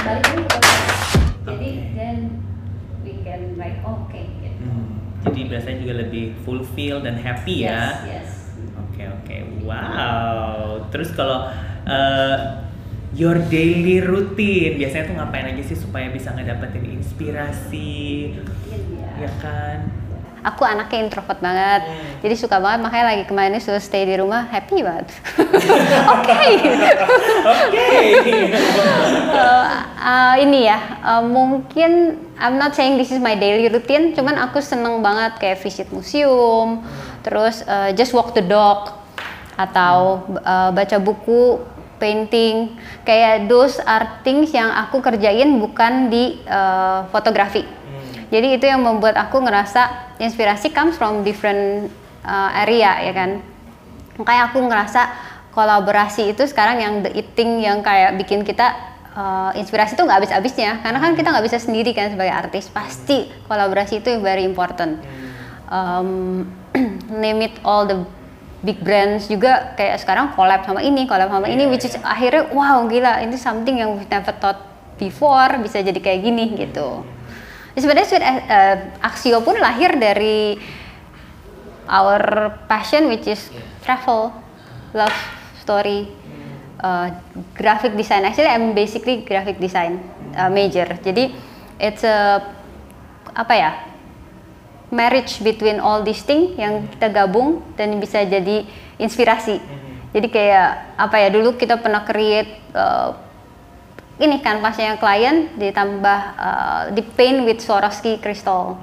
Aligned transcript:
balik 0.00 0.22
lagi 0.24 0.42
ke 0.42 0.48
podcast. 0.48 1.02
jadi 1.46 1.70
then 1.94 2.18
we 3.02 3.12
can 3.22 3.56
like 3.56 3.78
oke 3.82 4.10
gitu. 4.14 4.48
Hmm, 4.62 4.88
jadi 5.26 5.40
biasanya 5.48 5.76
juga 5.80 5.94
lebih 6.00 6.24
fulfill 6.42 7.02
dan 7.02 7.16
happy 7.18 7.64
ya. 7.64 7.68
yes 7.68 7.98
yes 8.06 8.30
Oke 8.90 9.08
oke, 9.08 9.36
wow. 9.64 10.84
Terus 10.92 11.08
kalau 11.16 11.48
uh, 11.88 12.36
your 13.16 13.40
daily 13.48 14.04
routine 14.04 14.76
biasanya 14.76 15.08
tuh 15.08 15.16
ngapain 15.16 15.48
aja 15.48 15.62
sih 15.64 15.78
supaya 15.78 16.12
bisa 16.12 16.36
ngedapetin 16.36 17.00
inspirasi, 17.00 18.36
Iya. 18.68 19.24
ya 19.24 19.30
kan? 19.40 19.78
Aku 20.44 20.62
anaknya 20.64 21.06
introvert 21.06 21.38
banget. 21.40 21.82
Hmm. 21.86 22.20
jadi 22.24 22.34
suka 22.36 22.56
banget 22.60 22.80
makanya 22.84 23.06
lagi 23.16 23.24
kemarin 23.28 23.56
ini 23.56 23.60
suruh 23.62 23.82
stay 23.82 24.04
di 24.04 24.16
rumah 24.16 24.48
happy 24.48 24.80
banget. 24.84 25.08
Oke. 26.16 26.40
Oke. 27.44 27.88
Eh, 29.30 29.66
eh, 30.04 30.34
ini 30.42 30.66
ya 30.66 30.78
eh, 31.00 31.22
mungkin 31.22 32.18
I'm 32.36 32.58
not 32.58 32.74
saying 32.74 32.98
this 32.98 33.14
is 33.14 33.22
my 33.22 33.38
daily 33.38 33.70
routine 33.70 34.12
cuman 34.12 34.36
aku 34.36 34.58
seneng 34.58 35.00
banget 35.00 35.38
kayak 35.38 35.62
visit 35.62 35.88
museum 35.94 36.82
terus 37.22 37.62
eh, 37.64 37.94
just 37.94 38.12
walk 38.12 38.34
the 38.34 38.42
dog 38.44 39.00
atau 39.56 40.24
eh, 40.40 40.70
baca 40.72 40.96
buku 40.98 41.60
painting. 42.00 42.80
Kayak 43.04 43.46
those 43.46 43.76
are 43.84 44.24
things 44.24 44.48
yang 44.56 44.72
aku 44.72 45.04
kerjain 45.04 45.60
bukan 45.60 46.08
di 46.08 46.40
eh, 46.48 47.00
fotografi 47.12 47.62
jadi 48.30 48.48
itu 48.56 48.64
yang 48.70 48.86
membuat 48.86 49.18
aku 49.18 49.42
ngerasa 49.42 50.14
inspirasi 50.22 50.70
comes 50.70 50.94
from 50.94 51.26
different 51.26 51.90
uh, 52.22 52.50
area 52.62 53.02
ya 53.02 53.12
kan. 53.12 53.42
Makanya 54.22 54.42
aku 54.54 54.58
ngerasa 54.62 55.02
kolaborasi 55.50 56.30
itu 56.30 56.46
sekarang 56.46 56.78
yang 56.78 56.94
the 57.02 57.10
eating 57.10 57.58
yang 57.58 57.82
kayak 57.82 58.14
bikin 58.14 58.46
kita 58.46 58.70
uh, 59.18 59.50
inspirasi 59.58 59.98
itu 59.98 60.06
nggak 60.06 60.22
habis-habisnya. 60.22 60.78
Karena 60.78 61.02
kan 61.02 61.18
kita 61.18 61.34
nggak 61.34 61.46
bisa 61.50 61.58
sendiri 61.58 61.90
kan 61.90 62.14
sebagai 62.14 62.30
artis. 62.30 62.70
Pasti 62.70 63.26
kolaborasi 63.50 63.98
itu 63.98 64.14
yang 64.14 64.22
very 64.22 64.46
important. 64.46 65.02
Um, 65.66 66.46
name 67.22 67.50
it 67.50 67.58
all 67.66 67.82
the 67.82 67.98
big 68.62 68.78
brands 68.78 69.26
juga 69.26 69.74
kayak 69.74 70.06
sekarang 70.06 70.38
collab 70.38 70.62
sama 70.62 70.86
ini, 70.86 71.02
collab 71.10 71.34
sama 71.34 71.50
ini, 71.50 71.66
which 71.66 71.82
is 71.82 71.98
akhirnya 72.06 72.46
wow 72.54 72.86
gila 72.86 73.18
ini 73.26 73.34
something 73.34 73.82
yang 73.82 73.98
we 73.98 74.06
never 74.06 74.30
thought 74.38 74.70
before 75.02 75.50
bisa 75.58 75.82
jadi 75.82 75.98
kayak 75.98 76.20
gini 76.22 76.54
gitu. 76.54 77.02
Ya, 77.74 77.78
Sebenarnya 77.86 78.08
Sweet 78.08 78.24
eh, 78.24 78.76
Axio 79.04 79.38
pun 79.46 79.54
lahir 79.58 79.94
dari 79.94 80.58
our 81.90 82.54
passion 82.70 83.10
which 83.10 83.26
is 83.26 83.50
travel, 83.82 84.30
love 84.94 85.14
story, 85.58 86.10
uh, 86.82 87.10
graphic 87.54 87.94
design. 87.94 88.26
Actually, 88.26 88.50
I'm 88.50 88.72
basically 88.74 89.22
graphic 89.26 89.58
design 89.58 89.98
uh, 90.34 90.50
major. 90.50 90.86
Jadi 91.02 91.34
it's 91.78 92.02
a 92.06 92.42
apa 93.30 93.54
ya 93.54 93.70
marriage 94.90 95.38
between 95.42 95.78
all 95.78 96.02
these 96.02 96.26
things 96.26 96.58
yang 96.58 96.90
kita 96.98 97.14
gabung 97.14 97.62
dan 97.78 97.94
bisa 98.02 98.26
jadi 98.26 98.66
inspirasi. 98.98 99.62
Jadi 100.10 100.26
kayak 100.26 100.98
apa 100.98 101.16
ya 101.22 101.28
dulu 101.30 101.54
kita 101.54 101.78
pernah 101.78 102.02
create 102.02 102.58
uh, 102.74 103.14
ini 104.20 104.36
kanvasnya 104.38 104.94
yang 104.94 104.98
klien 105.00 105.36
ditambah 105.56 106.20
uh, 106.36 106.82
di 106.92 107.02
paint 107.16 107.42
with 107.42 107.58
Swarovski 107.58 108.20
crystal 108.20 108.76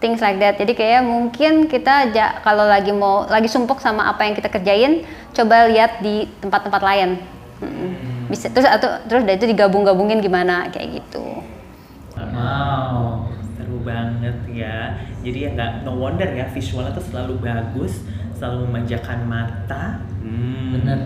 things 0.00 0.18
like 0.18 0.40
that 0.40 0.56
jadi 0.56 0.72
kayak 0.72 1.02
mungkin 1.04 1.68
kita 1.68 2.10
ja- 2.10 2.40
kalau 2.40 2.66
lagi 2.66 2.90
mau 2.90 3.28
lagi 3.28 3.46
sumpuk 3.46 3.78
sama 3.78 4.08
apa 4.08 4.24
yang 4.24 4.34
kita 4.34 4.48
kerjain 4.48 5.04
coba 5.30 5.68
lihat 5.68 6.00
di 6.00 6.26
tempat-tempat 6.40 6.82
lain 6.82 7.20
Mm-mm. 7.60 8.26
bisa 8.26 8.50
terus 8.50 8.66
atau 8.66 8.98
terus 9.06 9.22
dari 9.22 9.38
itu 9.38 9.46
digabung-gabungin 9.46 10.18
gimana 10.18 10.66
kayak 10.72 10.98
gitu 10.98 11.44
Wow, 12.12 13.28
seru 13.56 13.80
banget 13.82 14.36
ya. 14.52 15.00
Jadi 15.24 15.48
ya 15.48 15.48
nggak 15.52 15.84
no 15.84 15.96
wonder 15.96 16.28
ya 16.28 16.44
visualnya 16.48 16.92
tuh 16.92 17.04
selalu 17.08 17.40
bagus, 17.40 18.04
selalu 18.36 18.68
memanjakan 18.68 19.24
mata. 19.24 20.00
Hmm, 20.20 20.76
Bener. 20.76 20.98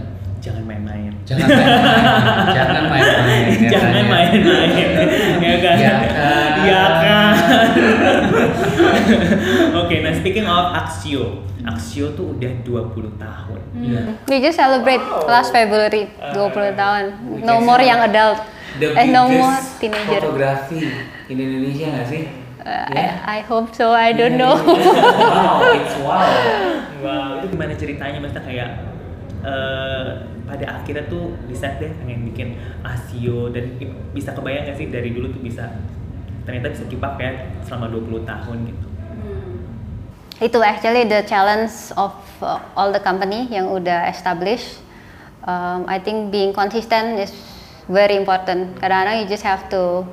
Jangan 0.47 0.63
main-main. 0.65 1.11
Jangan 1.27 1.47
main-main. 1.51 2.55
Jangan 2.55 2.83
main-main. 2.87 3.45
Jangan 3.67 3.91
katanya. 3.91 4.05
main-main, 4.07 4.41
ya 5.43 5.57
kan? 5.59 5.77
Ya 5.77 5.95
kan. 6.07 6.51
Ya 6.63 6.85
kan. 6.97 7.35
Oke, 9.77 9.95
nah 10.01 10.13
speaking 10.13 10.47
of 10.47 10.71
Axio, 10.73 11.43
Axio 11.63 12.15
tuh 12.15 12.33
udah 12.33 12.53
20 12.63 13.19
tahun. 13.19 13.61
Iya. 13.77 14.01
we 14.25 14.41
just 14.41 14.57
celebrate 14.57 14.99
last 15.27 15.51
February 15.51 16.09
20 16.33 16.33
tahun 16.75 17.05
we 17.29 17.45
no 17.45 17.61
more 17.61 17.77
yang 17.79 18.01
adult 18.01 18.41
The 18.77 18.89
eh 18.95 19.05
no 19.07 19.29
more 19.29 19.53
teenager 19.77 20.17
Fotografi 20.19 20.81
in 21.29 21.37
Indonesia 21.37 21.93
nggak 21.93 22.07
sih? 22.07 22.23
Uh, 22.59 22.89
Ya. 22.89 23.21
I, 23.23 23.39
I 23.39 23.45
hope 23.45 23.71
so 23.71 23.93
I 23.93 24.11
don't 24.11 24.35
Iya, 24.35 24.43
know 24.43 24.55
wow, 24.59 25.61
it's 25.71 25.95
wow. 26.01 26.25
Wow, 26.99 27.29
itu 27.39 27.53
gimana 27.53 27.73
ceritanya? 27.75 28.19
Maksudnya 28.19 28.43
kayak 28.43 28.69
eh, 29.45 30.07
pada 30.47 30.81
akhirnya 30.81 31.05
tuh 31.11 31.35
decide 31.51 31.83
deh 31.83 31.91
pengen 32.01 32.31
bikin 32.31 32.49
Asio 32.87 33.51
dan 33.51 33.77
bisa 34.15 34.31
kebayang 34.31 34.71
gak 34.71 34.79
sih 34.79 34.89
dari 34.89 35.11
dulu 35.11 35.35
tuh 35.35 35.43
bisa 35.43 35.67
ternyata 36.47 36.71
bisa 36.71 36.87
keep 36.87 37.03
up 37.03 37.19
ya 37.19 37.35
selama 37.67 37.91
20 37.91 38.23
tahun 38.23 38.59
gitu. 38.71 38.87
itu 40.37 40.61
actually 40.61 41.09
the 41.09 41.25
challenge 41.25 41.73
of 41.97 42.13
uh, 42.45 42.61
all 42.77 42.93
the 42.93 43.01
company 43.01 43.49
yang 43.49 43.73
udah 43.73 44.05
established. 44.13 44.85
Um, 45.47 45.89
I 45.89 45.97
think 45.97 46.29
being 46.29 46.53
consistent 46.53 47.17
is 47.17 47.33
very 47.89 48.21
important. 48.21 48.77
Kadang-kadang 48.77 49.25
you 49.25 49.27
just 49.31 49.47
have 49.47 49.71
to 49.73 50.05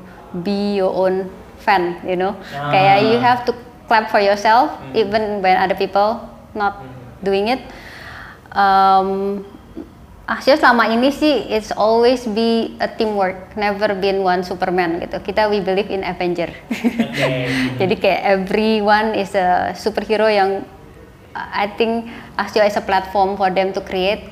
be 0.45 0.79
your 0.79 0.93
own 0.95 1.27
fan, 1.59 1.99
you 2.07 2.15
know. 2.15 2.39
Ah. 2.55 2.71
Kayak 2.71 2.97
you 3.03 3.17
have 3.19 3.43
to 3.43 3.51
clap 3.91 4.07
for 4.07 4.23
yourself 4.23 4.71
even 4.95 5.43
when 5.43 5.59
other 5.59 5.75
people 5.75 6.23
not 6.55 6.79
doing 7.19 7.51
it. 7.51 7.59
Um, 8.55 9.43
Aksio 10.23 10.55
selama 10.55 10.87
ini 10.87 11.11
sih 11.11 11.51
it's 11.51 11.75
always 11.75 12.23
be 12.31 12.79
a 12.79 12.87
teamwork, 12.87 13.51
never 13.59 13.91
been 13.91 14.23
one 14.23 14.39
Superman 14.39 15.03
gitu. 15.03 15.19
Kita 15.19 15.51
we 15.51 15.59
believe 15.59 15.91
in 15.91 15.99
Avenger. 15.99 16.47
Oke. 16.47 17.27
Jadi 17.83 17.95
kayak 17.99 18.21
everyone 18.23 19.19
is 19.19 19.35
a 19.35 19.75
superhero 19.75 20.31
yang 20.31 20.63
I 21.35 21.67
think 21.75 22.07
Axio 22.39 22.63
is 22.63 22.79
a 22.79 22.83
platform 22.85 23.35
for 23.35 23.51
them 23.51 23.75
to 23.75 23.83
create. 23.83 24.31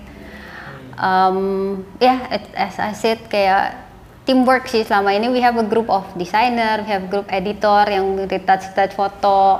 Um, 0.96 1.84
yeah, 2.00 2.40
as 2.56 2.80
I 2.80 2.96
said 2.96 3.28
kayak 3.28 3.76
teamwork 4.24 4.70
sih 4.70 4.86
selama 4.86 5.12
ini 5.12 5.28
we 5.28 5.44
have 5.44 5.58
a 5.58 5.66
group 5.66 5.90
of 5.92 6.06
designer, 6.16 6.86
we 6.86 6.90
have 6.94 7.10
group 7.12 7.28
editor 7.28 7.84
yang 7.90 8.30
retouch-retouch 8.30 8.94
foto, 8.94 9.60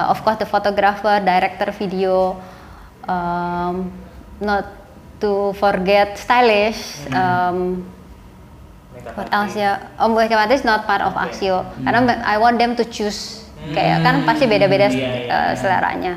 uh, 0.00 0.06
of 0.10 0.18
course 0.24 0.40
the 0.40 0.48
photographer, 0.48 1.20
director 1.20 1.70
video, 1.76 2.40
um, 3.04 3.92
not 4.40 4.77
to 5.20 5.52
forget 5.56 6.18
stylish. 6.18 7.06
Um, 7.10 7.84
What 9.14 9.30
else 9.32 9.54
ya? 9.56 9.94
Oh, 9.96 10.10
makeup 10.10 10.42
artist 10.42 10.66
not 10.66 10.84
part 10.84 11.00
of 11.00 11.14
Oke. 11.14 11.30
Axio. 11.30 11.64
Karena 11.80 12.02
me- 12.02 12.22
I 12.22 12.36
want 12.36 12.58
them 12.58 12.74
to 12.76 12.84
choose. 12.84 13.46
Kayak 13.72 14.04
kan 14.04 14.14
pasti 14.26 14.44
beda-beda 14.46 14.90
Iya, 14.90 14.94
iya, 14.94 15.08
uh, 15.08 15.14
iya. 15.24 15.40
seleranya. 15.54 16.14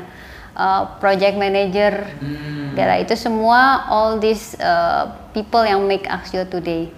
Uh, 0.52 0.82
project 1.00 1.34
manager, 1.40 2.04
Hmm. 2.20 2.76
Itu 2.76 3.14
semua 3.16 3.84
all 3.88 4.16
these 4.16 4.56
uh, 4.56 5.12
people 5.36 5.60
yang 5.60 5.84
make 5.84 6.04
Axio 6.08 6.44
today. 6.44 6.88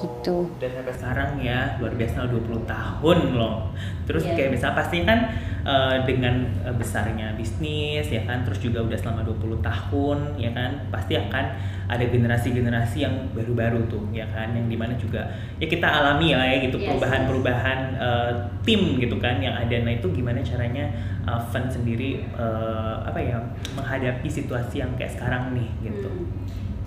Gitu. 0.00 0.36
Dan 0.56 0.70
sampai 0.72 0.94
sekarang 0.94 1.30
ya 1.38 1.76
luar 1.76 1.92
biasa 1.92 2.24
20 2.26 2.64
tahun 2.64 3.18
loh. 3.36 3.68
Terus 4.08 4.24
Iya. 4.24 4.34
kayak 4.34 4.50
misalnya 4.52 4.76
pasti 4.76 4.96
kan 5.04 5.18
eh, 5.60 5.96
dengan 6.08 6.34
eh, 6.64 6.72
besarnya 6.72 7.36
bisnis 7.36 8.08
ya 8.08 8.24
kan 8.24 8.40
terus 8.42 8.58
juga 8.58 8.80
udah 8.80 8.96
selama 8.96 9.20
20 9.22 9.60
tahun 9.60 10.18
ya 10.34 10.50
kan 10.50 10.88
pasti 10.88 11.14
akan 11.14 11.44
ada 11.84 12.00
generasi-generasi 12.00 12.96
yang 13.04 13.12
baru-baru 13.36 13.84
tuh 13.84 14.00
ya 14.08 14.24
kan 14.26 14.56
yang 14.56 14.66
di 14.66 14.74
mana 14.74 14.96
juga 14.96 15.20
ya 15.60 15.68
kita 15.68 15.84
alami 15.84 16.32
lah 16.32 16.48
ya 16.48 16.64
gitu 16.64 16.80
Yes, 16.80 16.88
perubahan-perubahan 16.88 17.78
eh, 17.92 18.32
tim 18.64 18.96
gitu 18.96 19.20
kan 19.20 19.36
yang 19.36 19.52
ada 19.52 19.76
nah 19.84 19.92
itu 19.92 20.08
gimana 20.10 20.40
caranya 20.40 20.88
eh, 21.28 21.40
Fun 21.52 21.68
sendiri 21.68 22.24
eh, 22.24 22.94
apa 23.04 23.20
ya 23.20 23.36
menghadapi 23.76 24.26
situasi 24.26 24.80
yang 24.80 24.96
kayak 24.96 25.12
sekarang 25.12 25.52
nih 25.52 25.68
gitu. 25.84 26.08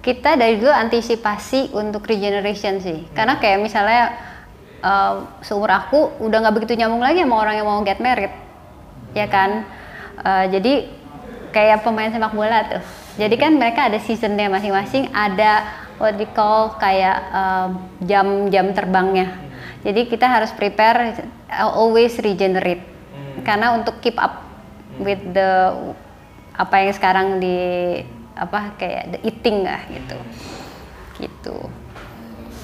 Kita 0.04 0.36
dari 0.36 0.60
dulu 0.60 0.68
antisipasi 0.68 1.72
untuk 1.72 2.04
regeneration 2.04 2.84
sih. 2.84 3.08
Karena 3.16 3.40
kayak 3.40 3.64
misalnya 3.64 4.12
uh, 4.84 5.40
seumur 5.40 5.72
aku 5.72 6.20
udah 6.20 6.44
nggak 6.44 6.56
begitu 6.60 6.76
nyambung 6.76 7.00
lagi 7.00 7.24
sama 7.24 7.40
orang 7.40 7.56
yang 7.56 7.68
mau 7.72 7.80
get 7.88 8.04
married, 8.04 8.36
ya 9.16 9.32
kan? 9.32 9.64
Uh, 10.20 10.46
jadi 10.52 10.92
kayak 11.56 11.88
pemain 11.88 12.12
sepak 12.12 12.36
bola 12.36 12.68
tuh. 12.68 12.84
Jadi 13.16 13.36
kan 13.40 13.56
mereka 13.56 13.88
ada 13.88 13.96
seasonnya 14.02 14.52
masing-masing, 14.52 15.08
ada 15.16 15.64
what 16.02 16.20
we 16.20 16.28
call 16.36 16.76
kayak 16.76 17.24
um, 17.32 17.80
jam-jam 18.04 18.76
terbangnya. 18.76 19.40
Jadi 19.88 20.12
kita 20.12 20.28
harus 20.28 20.52
prepare 20.52 21.16
uh, 21.48 21.72
always 21.80 22.20
regenerate. 22.20 22.84
Karena 23.48 23.72
untuk 23.72 24.04
keep 24.04 24.20
up 24.20 24.44
with 25.00 25.22
the 25.32 25.72
apa 26.54 26.76
yang 26.86 26.94
sekarang 26.94 27.28
di 27.42 27.58
apa 28.34 28.76
kayak 28.78 29.16
the 29.16 29.20
eating 29.24 29.66
lah 29.66 29.82
gitu. 29.90 30.18
Gitu. 31.22 31.58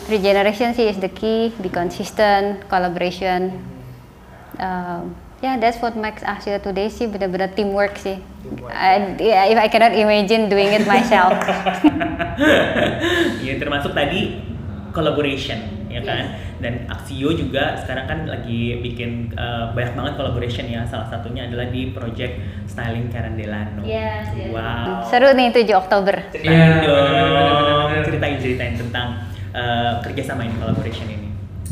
Regeneration 0.10 0.74
sih 0.74 0.90
is 0.90 0.98
the 0.98 1.12
key. 1.12 1.54
Be 1.62 1.70
consistent 1.70 2.66
collaboration. 2.66 3.54
Um, 4.60 5.16
yeah 5.40 5.56
that's 5.56 5.80
what 5.80 5.94
makes 5.96 6.26
Asia 6.26 6.58
today 6.60 6.90
sih. 6.90 7.06
Benar-benar 7.08 7.54
teamwork 7.54 7.96
sih. 8.02 8.18
I, 8.70 9.16
yeah, 9.22 9.46
if 9.46 9.58
I 9.58 9.70
cannot 9.70 9.94
imagine 9.94 10.50
doing 10.50 10.74
it 10.74 10.86
myself. 10.90 11.38
Ya 13.44 13.60
termasuk 13.60 13.92
tadi 13.92 14.40
collaboration 14.96 15.79
ya 15.90 16.02
kan 16.02 16.24
dan 16.62 16.86
Axio 16.88 17.34
juga 17.34 17.74
sekarang 17.82 18.06
kan 18.06 18.20
lagi 18.26 18.78
bikin 18.80 19.34
uh, 19.34 19.74
banyak 19.74 19.94
banget 19.94 20.14
collaboration 20.16 20.66
ya 20.66 20.86
salah 20.86 21.10
satunya 21.10 21.50
adalah 21.50 21.68
di 21.68 21.90
project 21.90 22.38
styling 22.66 23.10
Karen 23.10 23.34
Delano 23.34 23.82
Yes, 23.82 24.30
yes. 24.32 24.54
wow 24.54 25.02
seru 25.06 25.34
nih 25.34 25.50
7 25.50 25.66
Oktober 25.76 26.16
ceritain 26.30 26.54
Iya, 26.54 26.70
dong 26.86 27.10
bener-bener. 27.10 28.04
ceritain 28.06 28.36
ceritain 28.38 28.74
tentang 28.78 29.08
uh, 29.52 29.98
kerjasama 30.02 30.46
ini 30.46 30.56
collaboration 30.56 31.10
ini 31.10 31.28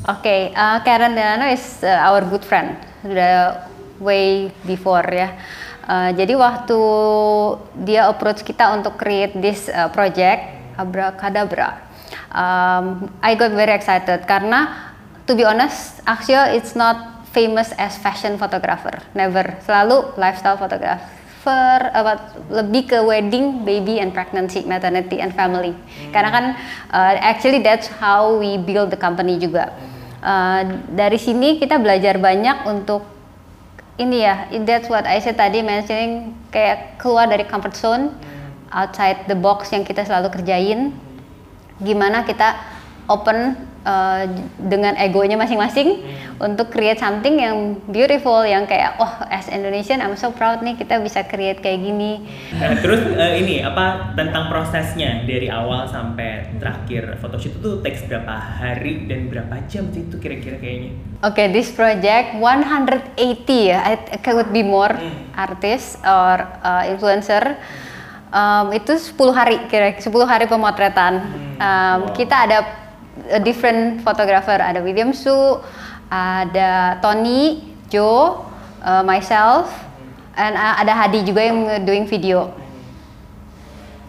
Oke, 0.07 0.53
uh, 0.53 0.79
Karen 0.81 1.13
Delano 1.13 1.51
is 1.51 1.83
uh, 1.83 2.07
our 2.07 2.23
good 2.23 2.39
friend. 2.39 2.79
Sudah 3.03 3.65
way 3.99 4.47
before 4.63 5.03
ya. 5.03 5.35
Uh, 5.83 6.15
jadi 6.15 6.31
waktu 6.37 6.79
dia 7.83 8.07
approach 8.07 8.45
kita 8.45 8.71
untuk 8.71 8.95
create 8.95 9.35
this 9.35 9.67
uh, 9.67 9.91
project 9.91 10.47
Abracadabra, 10.77 11.86
um, 12.31 13.11
I 13.23 13.35
got 13.35 13.51
very 13.51 13.71
excited 13.71 14.25
karena 14.27 14.93
to 15.27 15.35
be 15.35 15.43
honest, 15.43 16.01
Axio 16.07 16.39
it's 16.55 16.73
not 16.75 17.27
famous 17.35 17.75
as 17.77 17.99
fashion 17.99 18.39
photographer, 18.39 19.03
never. 19.13 19.59
Selalu 19.61 20.17
lifestyle 20.17 20.57
photographer, 20.57 21.77
apa, 21.93 22.33
lebih 22.49 22.89
ke 22.89 22.97
wedding, 23.03 23.61
baby 23.61 24.01
and 24.01 24.15
pregnancy, 24.15 24.65
maternity 24.65 25.21
and 25.21 25.35
family. 25.37 25.75
Karena 26.09 26.29
kan 26.33 26.45
uh, 26.89 27.13
actually 27.21 27.61
that's 27.61 27.91
how 28.01 28.33
we 28.39 28.57
build 28.57 28.89
the 28.89 28.97
company 28.97 29.37
juga. 29.37 29.69
Uh, 30.17 30.81
dari 30.89 31.21
sini 31.21 31.61
kita 31.61 31.77
belajar 31.77 32.17
banyak 32.17 32.65
untuk 32.65 33.05
ini 33.97 34.25
ya, 34.25 34.49
that's 34.65 34.89
what 34.89 35.05
I 35.05 35.17
said 35.21 35.37
tadi 35.37 35.65
mentioning 35.65 36.33
kayak 36.53 37.01
keluar 37.01 37.25
dari 37.25 37.45
comfort 37.45 37.73
zone, 37.73 38.13
outside 38.69 39.25
the 39.25 39.37
box 39.37 39.73
yang 39.73 39.85
kita 39.85 40.05
selalu 40.05 40.29
kerjain. 40.33 40.93
Gimana 41.77 42.25
kita 42.25 42.57
open 43.07 43.55
uh, 43.87 44.23
dengan 44.59 44.99
egonya 44.99 45.39
masing-masing 45.39 46.03
untuk 46.37 46.69
create 46.69 46.99
something 46.99 47.39
yang 47.39 47.79
beautiful, 47.87 48.43
yang 48.43 48.67
kayak 48.67 48.99
oh 48.99 49.09
as 49.31 49.47
Indonesian 49.47 50.03
I'm 50.03 50.19
so 50.19 50.35
proud 50.35 50.59
nih 50.59 50.75
kita 50.75 50.99
bisa 50.99 51.23
create 51.23 51.63
kayak 51.63 51.81
gini. 51.81 52.27
Nah, 52.53 52.77
terus 52.83 52.99
uh, 53.15 53.33
ini 53.33 53.63
apa 53.63 54.11
tentang 54.13 54.51
prosesnya 54.51 55.23
dari 55.23 55.47
awal 55.47 55.87
sampai 55.87 56.59
terakhir 56.59 57.15
photoshoot 57.17 57.57
itu 57.57 57.69
takes 57.79 58.03
berapa 58.05 58.27
hari 58.35 59.07
dan 59.07 59.31
berapa 59.31 59.55
jam 59.65 59.87
sih 59.89 60.03
itu 60.03 60.19
kira-kira 60.19 60.59
kayaknya? 60.59 60.91
Oke, 61.23 61.49
this 61.49 61.73
project 61.73 62.37
180 62.37 63.17
ya, 63.49 63.81
I- 63.81 64.05
it 64.13 64.21
could 64.21 64.51
be 64.53 64.61
more 64.61 64.93
artist 65.33 65.97
or 66.03 66.43
uh, 66.61 66.83
influencer. 66.85 67.57
Um, 68.27 68.75
itu 68.75 68.99
10 68.99 69.15
hari 69.31 69.55
kira 69.71 69.95
10 69.95 70.07
hari 70.27 70.45
pemotretan. 70.51 71.23
Um, 71.57 72.11
Kita 72.11 72.43
ada 72.43 72.57
a 73.31 73.39
different 73.39 74.03
photographer, 74.03 74.59
ada 74.59 74.83
William 74.83 75.15
Su, 75.15 75.63
ada 76.11 76.99
Tony, 76.99 77.73
Joe, 77.87 78.43
uh, 78.83 79.03
myself, 79.03 79.71
and 80.35 80.59
uh, 80.59 80.75
ada 80.79 80.91
Hadi 80.91 81.23
juga 81.23 81.41
yang 81.43 81.87
doing 81.87 82.05
video 82.05 82.51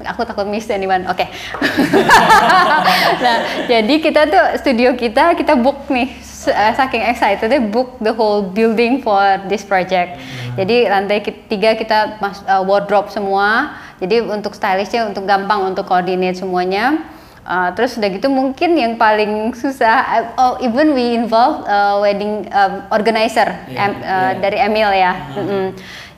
aku 0.06 0.22
takut 0.22 0.46
miss 0.46 0.70
anyone. 0.70 1.02
Oke. 1.10 1.26
nah, 3.24 3.36
jadi 3.66 3.94
kita 3.98 4.30
tuh 4.30 4.44
studio 4.62 4.94
kita 4.94 5.34
kita 5.34 5.58
book 5.58 5.90
nih 5.90 6.14
eh, 6.46 6.72
saking 6.78 7.02
excited 7.02 7.50
book 7.72 7.98
the 7.98 8.14
whole 8.14 8.44
building 8.44 9.02
for 9.02 9.18
this 9.50 9.66
project. 9.66 10.20
Jadi 10.54 10.86
lantai 10.86 11.22
tiga 11.50 11.74
kita 11.74 12.18
mas 12.22 12.42
eh, 12.46 12.62
wardrobe 12.62 13.10
semua. 13.10 13.74
Jadi 13.98 14.22
untuk 14.22 14.54
stylishnya 14.54 15.10
untuk 15.10 15.26
gampang 15.26 15.74
untuk 15.74 15.86
coordinate 15.86 16.38
semuanya. 16.38 17.02
Uh, 17.48 17.72
terus 17.72 17.96
udah 17.96 18.12
gitu 18.12 18.28
mungkin 18.28 18.76
yang 18.76 19.00
paling 19.00 19.56
susah, 19.56 20.20
eh, 20.20 20.24
oh 20.36 20.60
even 20.60 20.92
we 20.92 21.16
involve 21.16 21.64
uh, 21.64 21.96
wedding 21.96 22.44
um, 22.52 22.84
organizer 22.92 23.48
Iya, 23.64 23.78
em- 23.88 24.02
uh, 24.04 24.04
iya. 24.04 24.30
dari 24.36 24.58
Emil 24.60 24.90
ya. 24.92 25.12
Mm-mm. 25.32 25.66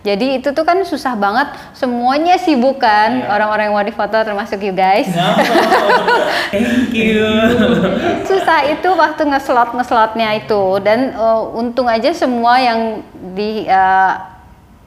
Jadi 0.03 0.43
itu 0.43 0.50
tuh 0.50 0.67
kan 0.67 0.82
susah 0.82 1.15
banget, 1.15 1.55
semuanya 1.71 2.35
sibuk 2.35 2.82
kan 2.82 3.23
Iya. 3.23 3.31
orang-orang 3.31 3.71
yang 3.71 3.77
mau 3.79 3.87
difoto 3.87 4.19
termasuk 4.27 4.59
you 4.59 4.75
guys. 4.75 5.06
thank 6.50 6.91
you 6.91 7.23
susah 8.27 8.67
itu 8.67 8.88
waktu 8.91 9.23
ngeslot 9.31 9.71
ngeslotnya 9.79 10.35
itu 10.43 10.62
dan 10.82 11.15
uh, 11.15 11.47
untung 11.55 11.87
aja 11.87 12.11
semua 12.11 12.59
yang 12.59 13.06
di 13.38 13.67
uh, 13.71 14.12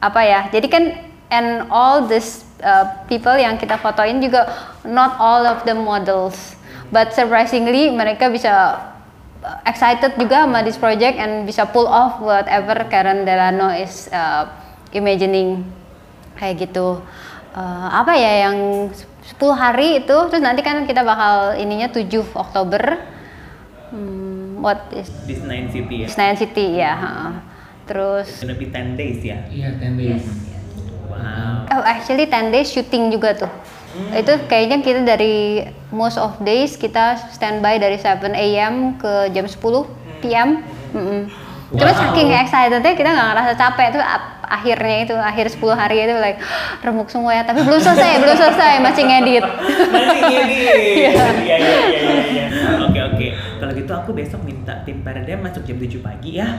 apa 0.04 0.22
ya 0.28 0.42
jadi 0.52 0.68
kan 0.68 0.84
and 1.32 1.72
all 1.72 2.04
this 2.04 2.44
uh, 2.64 3.06
people 3.12 3.36
yang 3.36 3.60
kita 3.60 3.76
fotoin 3.78 4.24
juga 4.24 4.48
not 4.88 5.20
all 5.20 5.44
of 5.44 5.62
the 5.68 5.76
models. 5.76 6.56
But 6.90 7.12
surprisingly 7.12 7.92
mereka 7.92 8.32
bisa 8.32 8.80
uh, 9.44 9.60
excited 9.68 10.16
juga 10.16 10.48
sama 10.48 10.64
this 10.64 10.80
project 10.80 11.20
and 11.20 11.44
bisa 11.44 11.68
pull 11.68 11.86
off 11.86 12.24
whatever 12.24 12.88
Karen 12.88 13.28
Delano 13.28 13.70
is 13.76 14.08
uh, 14.10 14.48
imagining. 14.96 15.68
Kayak 16.40 16.72
gitu. 16.72 17.04
Eh, 17.54 17.88
apa 17.94 18.18
ya 18.18 18.50
yang 18.50 18.90
10 18.90 19.38
hari 19.54 20.02
itu 20.02 20.18
terus 20.34 20.42
nanti 20.42 20.66
kan 20.66 20.90
kita 20.90 21.06
bakal 21.06 21.54
ininya 21.54 21.86
7 21.86 22.34
Oktober. 22.34 22.98
Hmm, 23.94 24.58
what 24.58 24.90
is 24.90 25.06
di 25.30 25.38
Senayan 25.38 25.70
City 25.70 25.96
ya? 26.02 26.08
Senayan 26.10 26.38
City 26.42 26.66
ya 26.82 26.94
ha. 26.98 27.14
terus 27.86 28.42
gonna 28.42 28.58
be 28.58 28.74
10 28.74 28.98
days 28.98 29.22
ya? 29.22 29.38
Iya, 29.54 29.70
10 29.78 30.02
days. 30.02 30.26
Wow 31.16 31.80
oh 31.80 31.84
actually 31.86 32.26
10 32.26 32.50
days 32.50 32.70
syuting 32.70 33.10
juga 33.10 33.34
tuh 33.38 33.52
itu 33.94 34.34
kayaknya 34.50 34.82
kita 34.82 35.06
dari 35.06 35.62
most 35.94 36.18
of 36.18 36.34
days 36.42 36.74
kita 36.74 37.14
standby 37.30 37.78
dari 37.78 38.02
7 38.02 38.26
a.m. 38.34 38.98
ke 38.98 39.30
jam 39.30 39.46
10 39.46 39.54
p.m. 40.18 40.66
Mm-mm. 40.90 41.30
Cuma 41.74 41.90
Wow. 41.90 42.02
saking 42.02 42.30
excitednya 42.30 42.94
kita 42.94 43.10
nggak 43.10 43.28
ngerasa 43.34 43.54
capek 43.54 43.88
tuh 43.94 44.04
akhirnya 44.46 44.98
itu 45.06 45.14
akhir 45.14 45.46
10 45.50 45.74
hari 45.74 46.06
itu 46.06 46.14
like 46.18 46.38
remuk 46.86 47.10
semua 47.10 47.34
ya 47.34 47.42
tapi 47.42 47.62
belum 47.62 47.78
selesai 47.78 48.18
belum 48.18 48.34
selesai 48.34 48.74
masih 48.82 49.04
ngedit 49.10 49.46
masih 49.94 50.20
gini 50.26 50.56
Iya. 51.02 51.12
iya 51.14 51.58
iya 51.58 51.58
iya 51.58 52.14
iya 52.30 52.46
oke 52.82 52.98
gitu 53.84 53.92
aku 53.94 54.12
besok 54.12 54.40
minta 54.42 54.72
tim 54.82 55.00
Paradigm 55.00 55.44
masuk 55.44 55.62
jam 55.64 55.76
7 55.76 56.00
pagi 56.00 56.40
ya. 56.40 56.48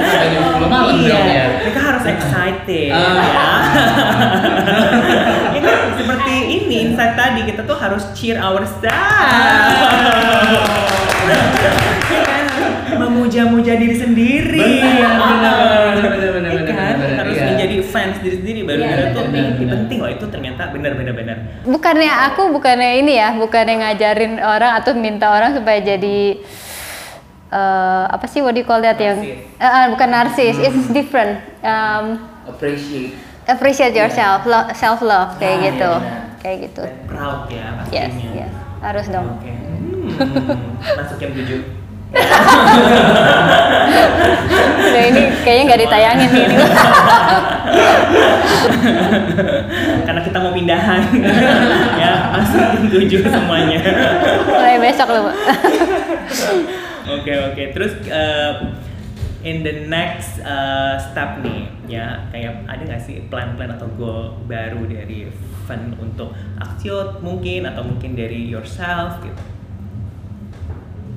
Sampai 0.00 0.28
jam 0.32 0.42
10 0.56 0.64
malam 0.64 0.96
dong 0.96 1.04
ya. 1.04 1.20
iya 1.20 1.44
mereka 1.60 1.80
harus 1.84 2.04
excited 2.06 2.88
Ah. 2.88 3.20
ya. 3.20 3.48
Ya 5.58 5.60
kan 5.60 5.76
seperti 5.94 6.34
ini 6.54 6.74
insight 6.86 7.12
tadi 7.12 7.44
kita 7.44 7.62
tuh 7.62 7.74
harus 7.74 8.04
cheer 8.12 8.38
ourselves. 8.38 8.88
Ya 12.08 12.24
kan? 12.24 12.44
Memuja-muja 12.98 13.76
diri 13.76 13.92
sendiri. 13.94 14.80
Benar, 14.80 15.12
Ah. 15.12 15.92
benar, 15.94 16.30
benar, 16.32 16.47
fans 17.88 18.16
diri 18.18 18.36
sendiri 18.38 18.60
baru 18.62 18.78
Iya, 18.78 18.88
baru 18.88 19.04
tuh 19.10 19.22
benar, 19.24 19.42
ini 19.42 19.56
benar. 19.58 19.72
penting 19.74 19.98
loh 19.98 20.10
itu 20.10 20.24
ternyata 20.26 20.62
benar-benar 20.68 21.14
benar 21.14 21.36
bukannya 21.64 22.12
aku 22.28 22.42
bukannya 22.50 22.90
ini 22.98 23.12
ya 23.14 23.28
bukannya 23.34 23.74
ngajarin 23.78 24.32
orang 24.38 24.72
atau 24.76 24.92
minta 24.92 25.26
orang 25.26 25.52
supaya 25.52 25.80
jadi 25.80 26.18
eh, 27.48 28.04
apa 28.06 28.24
sih 28.24 28.40
what 28.40 28.52
do 28.52 28.60
you 28.60 28.66
call 28.66 28.78
that 28.78 28.96
yang 28.96 29.18
Narsis. 29.18 29.56
Eh, 29.56 29.66
eh, 29.66 29.86
bukan 29.88 30.08
narsis 30.08 30.56
it's 30.58 30.86
different 30.90 31.32
um, 31.60 32.20
Appreciate. 32.46 33.12
appreciate 33.44 33.92
yourself 33.92 34.44
lo- 34.44 34.68
self 34.72 35.00
love 35.00 35.36
kayak 35.36 35.54
Ah, 35.54 35.64
gitu 35.66 35.90
benar. 35.90 36.20
kayak 36.38 36.56
gitu 36.64 36.82
proud 37.06 37.48
ya 37.48 37.66
yes 37.88 38.08
pastinya 38.08 38.30
yes 38.36 38.52
harus 38.78 39.06
dong 39.08 39.26
Oke. 39.34 39.52
Hmm, 40.08 40.56
masuk 40.96 41.16
jam 41.18 41.30
7. 41.30 41.77
Udah 44.88 45.02
ini 45.04 45.22
kayaknya 45.44 45.64
nggak 45.68 45.82
ditayangin 45.84 46.28
nih 46.32 46.42
ini. 46.48 46.56
Karena 50.06 50.20
kita 50.24 50.38
mau 50.40 50.52
pindahan. 50.56 51.02
ya, 52.00 52.12
jam 52.32 52.88
7 52.88 53.28
semuanya. 53.28 53.78
mulai 54.48 54.78
besok 54.80 55.08
loh. 55.12 55.34
Oke, 57.08 57.32
oke. 57.32 57.62
Terus 57.72 57.92
eh, 58.08 58.52
in 59.44 59.64
the 59.64 59.88
next 59.88 60.40
eh, 60.44 60.94
step 61.00 61.40
nih, 61.40 61.68
ya 61.88 62.28
kayak 62.32 62.68
ada 62.68 62.82
nggak 62.84 63.02
sih 63.04 63.24
plan-plan 63.32 63.72
atau 63.76 63.88
goal 63.96 64.36
baru 64.44 64.84
dari 64.88 65.28
Fun 65.68 65.92
untuk 66.00 66.32
Aksio 66.56 67.20
mungkin 67.20 67.68
atau 67.68 67.84
mungkin 67.84 68.16
dari 68.16 68.48
yourself 68.48 69.20
gitu. 69.20 69.57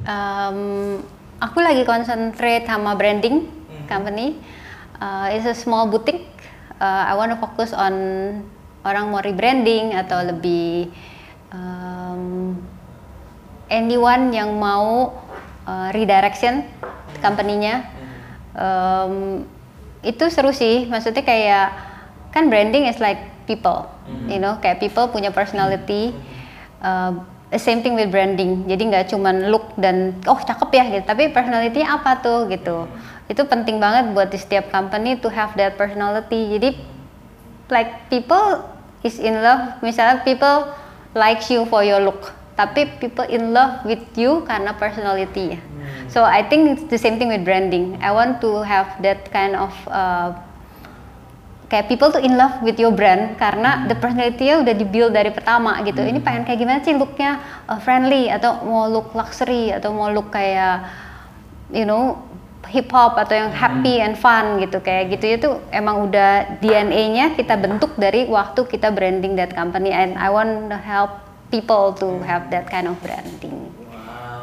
Um, 0.02 0.98
aku 1.38 1.62
lagi 1.62 1.86
concentrate 1.86 2.66
sama 2.66 2.98
branding 2.98 3.46
company. 3.86 4.38
Uh, 4.98 5.30
it's 5.34 5.46
a 5.46 5.54
small 5.58 5.90
boutique. 5.90 6.26
Uh, 6.82 7.06
I 7.10 7.14
want 7.14 7.34
to 7.34 7.38
focus 7.38 7.74
on 7.74 7.94
orang 8.82 9.14
mau 9.14 9.22
rebranding 9.22 9.94
atau 9.94 10.26
lebih 10.26 10.90
um, 11.54 12.58
anyone 13.70 14.34
yang 14.34 14.58
mau 14.58 15.14
uh, 15.70 15.90
redirection 15.94 16.66
company-nya. 17.22 17.86
Um, 18.58 19.46
itu 20.02 20.26
seru 20.34 20.50
sih, 20.50 20.90
maksudnya 20.90 21.22
kayak 21.22 21.68
kan 22.34 22.50
branding 22.50 22.90
is 22.90 22.98
like 22.98 23.22
people, 23.46 23.86
you 24.26 24.42
know, 24.42 24.58
kayak 24.58 24.82
people 24.82 25.06
punya 25.14 25.30
personality. 25.30 26.10
Uh, 26.82 27.22
same 27.60 27.84
thing 27.84 28.00
with 28.00 28.08
branding. 28.14 28.64
Jadi 28.70 28.84
nggak 28.88 29.12
cuman 29.12 29.52
look 29.52 29.76
dan 29.76 30.16
oh 30.30 30.40
cakep 30.40 30.70
ya 30.72 30.84
gitu, 30.88 31.04
tapi 31.04 31.32
personality 31.34 31.84
apa 31.84 32.24
tuh 32.24 32.48
gitu. 32.48 32.88
Itu 33.28 33.44
penting 33.48 33.80
banget 33.80 34.12
buat 34.16 34.32
di 34.32 34.40
setiap 34.40 34.72
company 34.72 35.20
to 35.20 35.28
have 35.28 35.56
that 35.60 35.76
personality. 35.76 36.56
Jadi 36.56 36.80
like 37.72 38.08
people 38.12 38.64
is 39.04 39.20
in 39.20 39.40
love, 39.40 39.80
misalnya 39.82 40.22
people 40.22 40.72
likes 41.16 41.52
you 41.52 41.68
for 41.68 41.84
your 41.84 42.00
look, 42.00 42.32
tapi 42.56 42.88
people 43.00 43.28
in 43.28 43.52
love 43.56 43.84
with 43.88 44.04
you 44.16 44.44
karena 44.48 44.76
personality 44.76 45.58
ya. 45.58 45.60
So 46.12 46.28
I 46.28 46.44
think 46.44 46.76
it's 46.76 46.86
the 46.92 47.00
same 47.00 47.16
thing 47.16 47.32
with 47.32 47.48
branding. 47.48 48.00
I 48.04 48.12
want 48.12 48.44
to 48.44 48.64
have 48.68 49.00
that 49.00 49.32
kind 49.32 49.56
of 49.56 49.72
uh, 49.88 50.36
kayak 51.72 51.88
people 51.88 52.12
tuh 52.12 52.20
in 52.20 52.36
love 52.36 52.60
with 52.60 52.76
your 52.76 52.92
brand 52.92 53.40
karena 53.40 53.88
the 53.88 53.96
personality-nya 53.96 54.60
udah 54.60 54.76
di-build 54.76 55.16
dari 55.16 55.32
pertama 55.32 55.80
gitu. 55.88 56.04
Ini 56.04 56.20
pengen 56.20 56.44
kayak 56.44 56.60
gimana 56.60 56.80
sih 56.84 56.92
looknya 57.00 57.40
uh, 57.72 57.80
friendly 57.80 58.28
atau 58.28 58.60
mau 58.68 58.92
look 58.92 59.16
luxury 59.16 59.72
atau 59.72 59.96
mau 59.96 60.12
look 60.12 60.36
kayak 60.36 60.84
you 61.72 61.88
know 61.88 62.20
hip 62.68 62.92
hop 62.92 63.16
atau 63.16 63.40
yang 63.40 63.52
happy 63.56 64.04
and 64.04 64.20
fun 64.20 64.60
gitu 64.60 64.84
kayak 64.84 65.16
gitu 65.16 65.26
itu 65.40 65.50
emang 65.72 66.12
udah 66.12 66.60
DNA-nya 66.60 67.40
kita 67.40 67.56
bentuk 67.56 67.96
dari 67.96 68.28
waktu 68.28 68.68
kita 68.68 68.92
branding 68.92 69.40
that 69.40 69.56
company 69.56 69.96
and 69.96 70.20
I 70.20 70.28
want 70.28 70.68
to 70.68 70.78
help 70.78 71.24
people 71.52 71.96
to 72.04 72.20
have 72.28 72.52
that 72.52 72.68
kind 72.68 72.92
of 72.92 73.00
branding 73.00 73.72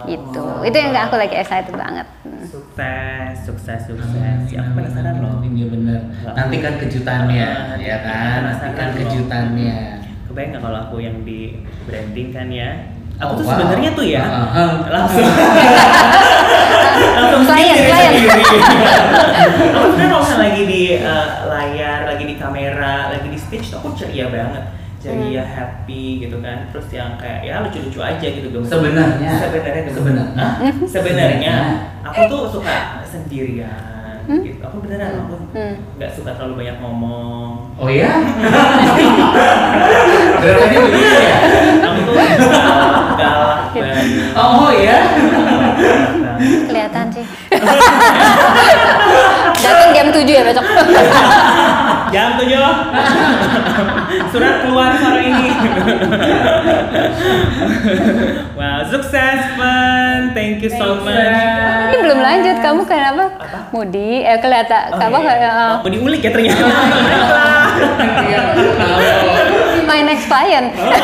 gitu. 0.09 0.45
Itu 0.65 0.77
yang 0.81 0.97
aku 0.97 1.21
lagi 1.21 1.37
excited 1.37 1.77
banget. 1.77 2.09
Hmm. 2.25 2.68
Sukses, 2.79 3.35
sukses, 3.43 3.81
sukses. 3.91 4.39
Ya, 4.49 4.63
aku 4.63 4.71
penasaran 4.73 5.19
loh. 5.19 5.43
Iya 5.43 5.67
bener. 5.67 5.99
Nantikan 6.31 6.79
kejutannya, 6.79 7.51
ya 7.77 7.97
kan? 8.01 8.39
Nantikan 8.47 8.71
Penasaran 8.71 8.87
loh. 8.87 8.99
kejutannya. 9.03 9.79
Kebayang 10.25 10.51
nggak 10.55 10.63
kalau 10.63 10.79
aku 10.87 10.97
yang 11.03 11.17
di 11.27 11.59
branding 11.83 12.31
kan 12.31 12.47
ya? 12.49 12.71
Aku 13.19 13.35
Oh, 13.35 13.35
tuh 13.35 13.45
wow. 13.45 13.59
sebenarnya 13.59 13.91
tuh 13.93 14.07
ya 14.07 14.23
Uh-huh. 14.23 14.73
langsung 14.87 15.27
langsung 17.19 17.43
klien. 17.51 17.75
sendiri. 17.75 18.31
aku 19.75 19.87
sebenarnya 19.91 20.11
kalau 20.15 20.39
lagi 20.39 20.63
di 20.63 20.83
eh, 20.95 21.27
layar, 21.45 21.99
lagi 22.07 22.25
di 22.25 22.35
kamera, 22.39 23.11
lagi 23.11 23.27
di 23.27 23.35
stage 23.35 23.75
tuh 23.75 23.83
aku 23.83 23.91
ceria 23.93 24.31
banget 24.31 24.63
ceria, 24.99 25.43
happy 25.43 26.03
gitu 26.19 26.39
kan 26.39 26.67
terus 26.69 26.91
yang 26.91 27.15
kayak 27.15 27.41
ya 27.41 27.63
lucu-lucu 27.63 27.99
aja 27.99 28.27
gitu 28.29 28.49
gemes 28.49 28.67
Sebenarnya. 28.67 29.31
sebenarnya 29.39 29.83
gemes. 29.85 29.95
Sebenarnya. 29.95 30.47
Sebenarnya 30.85 31.57
aku 32.03 32.21
tuh 32.27 32.43
suka 32.51 32.77
sendirian 33.03 33.87
gitu 34.29 34.61
aku 34.61 34.83
beneran 34.83 35.25
aku 35.25 35.41
Hmm. 35.49 35.75
nggak 35.97 36.13
suka 36.13 36.35
terlalu 36.35 36.61
banyak 36.61 36.77
ngomong 36.79 37.73
Oh 37.75 37.89
ya? 37.89 38.11
Berarti 40.39 40.77
begitu 40.77 41.17
ya? 41.17 41.39
aku 41.81 42.01
tuh 42.03 42.15
galak 43.17 43.73
banget 43.73 44.35
Oh 44.37 44.69
ya? 44.69 44.99
Galak 45.09 45.73
banget. 45.73 45.73
Kelihatan 46.69 47.07
sih. 47.09 47.25
Datang 49.59 49.91
jam 49.91 50.07
7 50.13 50.23
ya 50.29 50.43
besok. 50.45 50.65
jam 52.09 52.41
tujuh 52.41 52.59
surat 54.33 54.65
keluar 54.65 54.97
sore 54.97 55.23
ini 55.29 55.49
wow 58.59 58.81
sukses 58.89 59.41
fun 59.55 60.33
thank 60.33 60.65
you 60.65 60.73
so 60.73 60.97
much 61.05 61.37
Ini 61.89 62.05
belum 62.05 62.21
lanjut. 62.21 62.57
Kamu 62.61 62.85
kenapa? 62.85 63.25
Mudi. 63.73 64.21
Eh 64.21 64.37
kelihatan. 64.45 64.93
Oh, 64.93 65.01
kamu 65.01 65.19
iya. 65.19 65.25
kayak 65.25 65.53
uh, 65.57 65.77
mau 65.81 65.89
diulik 65.89 66.21
ya 66.21 66.31
ternyata 66.37 66.65
Iya, 68.29 68.41
tahu. 68.77 69.85
my 69.89 70.01
next 70.05 70.29
client. 70.29 70.69
Iya 70.77 71.01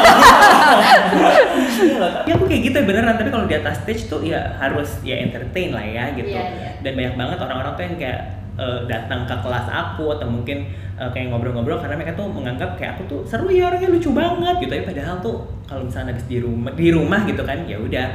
tapi 2.24 2.30
aku 2.34 2.44
kayak 2.48 2.62
gitu 2.70 2.76
ya 2.80 2.84
beneran 2.84 3.14
tapi 3.16 3.30
kalau 3.32 3.46
di 3.48 3.56
atas 3.56 3.80
stage 3.84 4.02
tuh 4.08 4.20
ya 4.24 4.56
harus 4.60 5.00
ya 5.04 5.20
entertain 5.20 5.72
lah 5.72 5.84
ya 5.84 6.12
gitu 6.16 6.34
Iya, 6.34 6.44
iya. 6.52 6.70
dan 6.84 6.92
banyak 6.96 7.14
banget 7.16 7.38
orang-orang 7.40 7.72
tuh 7.76 7.84
yang 7.84 7.96
kayak 8.00 8.20
eh, 8.58 8.80
datang 8.86 9.26
ke 9.26 9.34
kelas 9.42 9.66
aku 9.66 10.14
atau 10.14 10.26
mungkin 10.30 10.68
eh, 10.94 11.10
kayak 11.10 11.34
ngobrol-ngobrol 11.34 11.78
karena 11.82 11.98
mereka 11.98 12.14
tuh 12.14 12.30
menganggap 12.30 12.78
kayak 12.78 12.98
aku 12.98 13.02
tuh 13.10 13.20
seru 13.26 13.50
ya 13.50 13.70
orangnya 13.70 13.90
lucu 13.90 14.10
banget 14.14 14.54
gitu 14.62 14.72
tapi 14.74 14.84
padahal 14.94 15.16
tuh 15.18 15.36
kalau 15.66 15.82
misalnya 15.86 16.14
habis 16.14 16.26
di 16.30 16.38
rumah 16.38 16.72
di 16.74 16.88
rumah 16.94 17.20
gitu 17.26 17.42
kan 17.42 17.66
ya 17.66 17.76
udah 17.80 18.06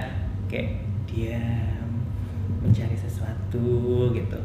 kayak 0.47 0.79
diam 1.09 1.89
mencari 2.63 2.95
sesuatu 2.95 4.11
gitu 4.15 4.39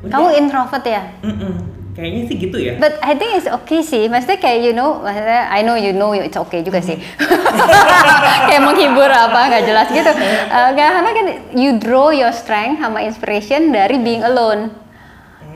Udah. 0.00 0.16
Kamu 0.16 0.28
introvert 0.32 0.84
ya? 0.84 1.02
Mm-mm. 1.20 1.54
kayaknya 1.92 2.22
sih 2.24 2.36
gitu 2.40 2.56
ya 2.56 2.80
But 2.80 2.96
I 3.04 3.12
think 3.18 3.36
it's 3.36 3.50
okay 3.50 3.84
sih. 3.84 4.08
Maksudnya 4.08 4.40
kayak 4.40 4.58
you 4.64 4.72
know, 4.72 5.04
maksudnya 5.04 5.52
I 5.52 5.60
know 5.60 5.76
you 5.76 5.92
know 5.92 6.16
it's 6.16 6.38
okay 6.38 6.64
juga 6.64 6.80
sih. 6.80 6.96
kayak 8.48 8.62
menghibur 8.64 9.10
apa 9.10 9.52
nggak 9.52 9.64
jelas 9.68 9.88
gitu. 9.92 10.08
Nggak 10.48 10.88
karena 10.96 11.10
kan 11.12 11.26
you 11.52 11.76
draw 11.76 12.08
your 12.08 12.32
strength 12.32 12.80
sama 12.80 13.04
inspiration 13.04 13.74
dari 13.74 14.00
being 14.00 14.24
alone. 14.24 14.72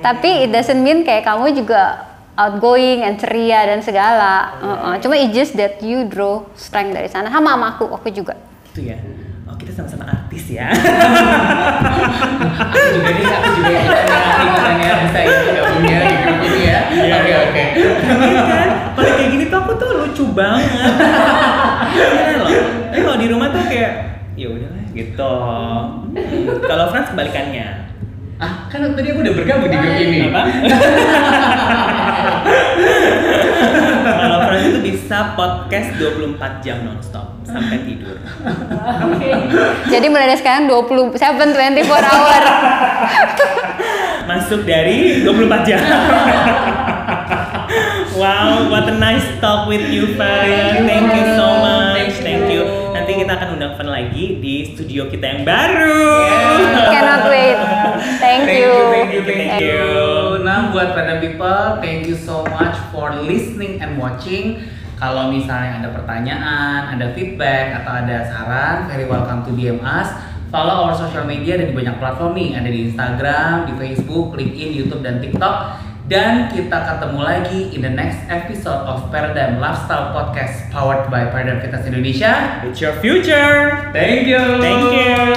Tapi 0.05 0.45
it 0.45 0.51
doesn't 0.53 0.85
mean 0.85 1.01
kayak 1.01 1.25
kamu 1.25 1.57
juga 1.57 2.13
outgoing 2.37 3.01
and 3.09 3.17
ceria 3.17 3.65
dan 3.65 3.81
segala. 3.81 4.53
Uh-uh. 4.61 4.95
Cuma 5.01 5.17
it 5.17 5.33
just 5.33 5.57
that 5.57 5.81
you 5.81 6.05
draw 6.05 6.45
strength 6.53 6.93
dari 6.93 7.09
sana. 7.09 7.33
Sama 7.33 7.57
sama 7.57 7.67
aku, 7.73 7.89
aku 7.89 8.13
juga. 8.13 8.37
gitu 8.75 8.91
ya 8.91 8.99
oh 9.47 9.55
kita 9.55 9.71
sama-sama 9.71 10.03
artis 10.11 10.51
ya 10.51 10.67
Aku 12.75 12.79
juga 12.91 13.11
nih, 13.15 13.23
aku 13.23 13.49
juga 13.55 13.71
ikut 13.71 14.03
katanya 14.11 14.91
bisa 15.07 15.21
gabungnya 15.55 15.99
di 16.03 16.17
grup 16.27 16.39
ini 16.43 16.61
ya. 16.67 16.79
Iya. 16.91 17.15
Oke 17.15 17.33
oke. 17.39 17.65
Iya 17.79 18.43
kan? 18.51 18.69
Kalau 18.95 19.11
kayak 19.15 19.31
gini 19.31 19.45
tuh 19.47 19.59
aku 19.63 19.73
tuh 19.79 19.89
lucu 19.95 20.25
banget. 20.35 20.67
Beneran 21.95 22.37
loh. 22.43 22.51
Tapi 22.91 23.01
kalau 23.03 23.19
di 23.19 23.27
rumah 23.31 23.47
tuh 23.55 23.63
kayak 23.67 23.93
ya 24.35 24.47
udahlah 24.51 24.85
gitu. 24.91 25.35
Hmm. 26.15 26.59
Kalau 26.67 26.85
Frans 26.91 27.09
kebalikannya. 27.15 27.67
Ah, 28.43 28.67
kan 28.67 28.83
tadi 28.99 29.15
aku 29.15 29.23
udah 29.23 29.35
bergabung 29.35 29.71
di 29.71 29.77
grup 29.79 29.95
ini. 29.95 30.19
Apa? 30.27 30.43
Kalau 34.05 34.39
Frans 34.51 34.65
itu 34.67 34.79
bisa 34.83 35.19
podcast 35.39 35.89
24 35.97 36.65
jam 36.65 36.83
nonstop 36.83 37.39
sampai 37.47 37.79
tidur. 37.87 38.19
Jadi 39.87 40.07
mulai 40.11 40.27
dari 40.35 40.41
sekarang 40.43 40.67
20 40.67 41.15
7 41.15 41.55
24 41.55 42.11
hour. 42.11 42.43
Masuk 44.27 44.67
dari 44.67 45.23
24 45.23 45.69
jam. 45.69 45.81
Wow, 48.25 48.73
what 48.73 48.89
a 48.89 48.97
nice 48.97 49.27
talk 49.45 49.69
with 49.69 49.85
you, 49.93 50.17
Fan. 50.17 50.89
Thank 50.89 51.13
you 51.13 51.27
so 51.37 51.49
much. 51.61 52.13
Thank 52.25 52.49
you. 52.49 52.65
Nanti 52.97 53.21
kita 53.21 53.37
akan 53.37 53.49
undang 53.61 53.77
Fan 53.77 53.89
lagi 53.93 54.41
di 54.41 54.73
studio 54.73 55.13
kita 55.13 55.25
yang 55.29 55.43
baru. 55.45 56.09
Cannot 56.89 57.25
wait. 57.29 57.59
Thank 58.17 58.49
you. 58.49 58.73
thank 58.97 59.11
you, 59.13 59.23
thank 59.29 59.41
Thank 59.45 59.61
you. 59.61 59.77
you. 59.77 60.41
Nah, 60.41 60.73
buat 60.73 60.97
pada 60.97 61.21
people, 61.21 61.85
thank 61.85 62.09
you 62.09 62.17
so 62.17 62.49
much 62.49 62.77
for 62.89 63.13
listening 63.29 63.85
and 63.85 64.01
watching. 64.01 64.65
Kalau 64.97 65.29
misalnya 65.29 65.85
ada 65.85 65.89
pertanyaan, 65.93 66.97
ada 66.97 67.13
feedback, 67.13 67.83
atau 67.83 67.93
ada 67.93 68.25
saran, 68.25 68.89
very 68.89 69.05
welcome 69.05 69.45
to 69.45 69.53
DM 69.53 69.85
us. 69.85 70.09
Follow 70.49 70.87
our 70.87 70.95
social 70.95 71.27
media 71.27 71.59
ada 71.59 71.67
di 71.67 71.75
banyak 71.75 71.99
platform 71.99 72.39
nih, 72.39 72.57
ada 72.57 72.71
di 72.71 72.81
Instagram, 72.89 73.67
di 73.69 73.73
Facebook, 73.75 74.39
LinkedIn, 74.39 74.71
YouTube, 74.71 75.03
dan 75.03 75.19
TikTok. 75.19 75.57
Dan 76.05 76.53
kita 76.53 76.85
ketemu 76.85 77.21
lagi 77.25 77.73
in 77.73 77.81
the 77.81 77.89
next 77.89 78.29
episode 78.29 78.85
of 78.85 79.09
Paradigm 79.09 79.57
Lifestyle 79.57 80.13
Podcast 80.13 80.69
powered 80.69 81.09
by 81.09 81.25
Paradigm 81.33 81.65
Fitness 81.65 81.89
Indonesia. 81.89 82.61
It's 82.61 82.77
your 82.77 82.93
future. 83.01 83.89
Thank 83.97 84.29
you. 84.29 84.61
Thank 84.61 84.93
you. 84.93 85.33